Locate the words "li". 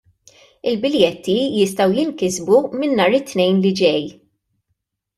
3.67-3.77